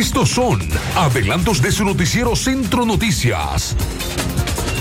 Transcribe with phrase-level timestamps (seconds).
[0.00, 0.58] Estos son
[0.96, 3.76] adelantos de su noticiero Centro Noticias.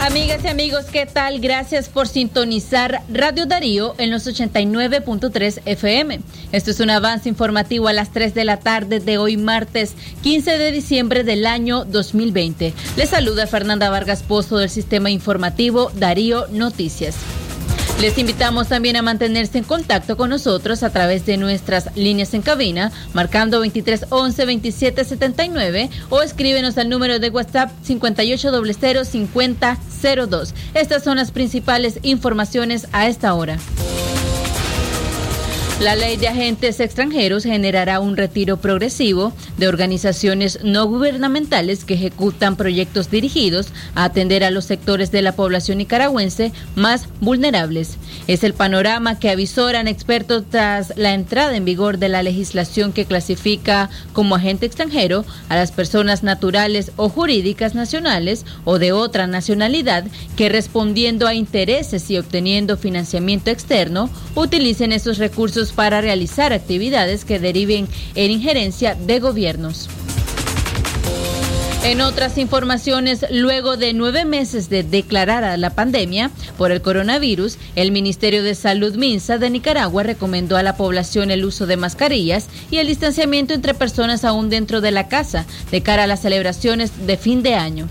[0.00, 1.38] Amigas y amigos, ¿qué tal?
[1.38, 6.18] Gracias por sintonizar Radio Darío en los 89.3 FM.
[6.50, 10.58] Esto es un avance informativo a las 3 de la tarde de hoy martes 15
[10.58, 12.74] de diciembre del año 2020.
[12.96, 17.14] Les saluda Fernanda Vargas Pozo del Sistema Informativo Darío Noticias.
[18.00, 22.42] Les invitamos también a mantenerse en contacto con nosotros a través de nuestras líneas en
[22.42, 30.54] cabina, marcando 23 11 27 79 o escríbenos al número de WhatsApp 5800 5002.
[30.74, 33.58] Estas son las principales informaciones a esta hora.
[35.80, 42.54] La ley de agentes extranjeros generará un retiro progresivo de organizaciones no gubernamentales que ejecutan
[42.54, 47.98] proyectos dirigidos a atender a los sectores de la población nicaragüense más vulnerables.
[48.28, 53.04] Es el panorama que avisoran expertos tras la entrada en vigor de la legislación que
[53.04, 60.04] clasifica como agente extranjero a las personas naturales o jurídicas nacionales o de otra nacionalidad
[60.36, 67.38] que respondiendo a intereses y obteniendo financiamiento externo utilicen esos recursos para realizar actividades que
[67.38, 69.88] deriven en injerencia de gobiernos.
[71.84, 77.92] En otras informaciones, luego de nueve meses de declarada la pandemia por el coronavirus, el
[77.92, 82.78] Ministerio de Salud Minsa de Nicaragua recomendó a la población el uso de mascarillas y
[82.78, 87.18] el distanciamiento entre personas aún dentro de la casa de cara a las celebraciones de
[87.18, 87.86] fin de año.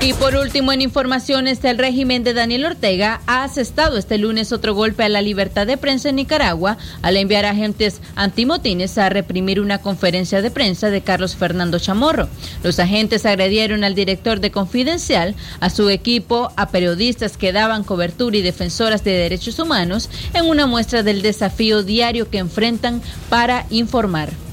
[0.00, 4.74] Y por último, en informaciones, el régimen de Daniel Ortega ha asestado este lunes otro
[4.74, 9.78] golpe a la libertad de prensa en Nicaragua al enviar agentes antimotines a reprimir una
[9.78, 12.28] conferencia de prensa de Carlos Fernando Chamorro.
[12.62, 18.36] Los agentes agredieron al director de Confidencial, a su equipo, a periodistas que daban cobertura
[18.36, 24.45] y defensoras de derechos humanos en una muestra del desafío diario que enfrentan para informar.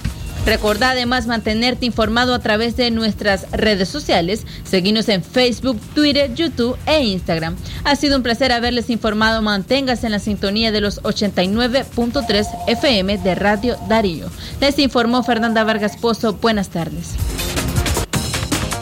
[0.46, 4.46] Recordá además mantenerte informado a través de nuestras redes sociales.
[4.64, 7.56] Seguimos en Facebook, Twitter, YouTube e Instagram.
[7.84, 9.42] Ha sido un placer haberles informado.
[9.42, 14.30] Manténgase en la sintonía de los 89.3 FM de Radio Darío.
[14.60, 16.34] Les informó Fernanda Vargas Pozo.
[16.34, 17.16] Buenas tardes.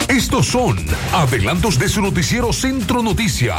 [0.08, 0.78] Estos son
[1.12, 3.58] adelantos de su noticiero Centro Noticias.